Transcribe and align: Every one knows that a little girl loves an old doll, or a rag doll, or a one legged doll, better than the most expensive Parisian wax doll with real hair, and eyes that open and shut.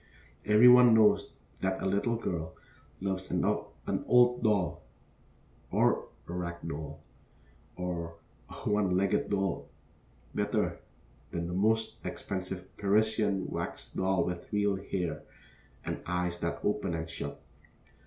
Every 0.45 0.67
one 0.67 0.95
knows 0.95 1.31
that 1.59 1.79
a 1.79 1.85
little 1.85 2.15
girl 2.15 2.55
loves 3.01 3.29
an 3.29 3.45
old 3.45 4.43
doll, 4.43 4.81
or 5.69 6.07
a 6.27 6.33
rag 6.33 6.55
doll, 6.67 7.03
or 7.75 8.15
a 8.49 8.55
one 8.67 8.97
legged 8.97 9.29
doll, 9.29 9.69
better 10.33 10.79
than 11.29 11.45
the 11.45 11.53
most 11.53 11.97
expensive 12.03 12.75
Parisian 12.77 13.45
wax 13.51 13.93
doll 13.93 14.23
with 14.25 14.51
real 14.51 14.75
hair, 14.77 15.21
and 15.85 16.01
eyes 16.07 16.39
that 16.39 16.65
open 16.65 16.95
and 16.95 17.07
shut. 17.07 17.39